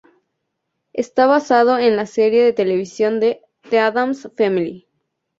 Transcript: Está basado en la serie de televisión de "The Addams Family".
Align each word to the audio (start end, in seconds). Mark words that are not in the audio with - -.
Está 0.93 1.27
basado 1.27 1.77
en 1.77 1.95
la 1.95 2.07
serie 2.07 2.41
de 2.43 2.53
televisión 2.53 3.19
de 3.19 3.43
"The 3.69 3.77
Addams 3.81 4.31
Family". 4.35 4.87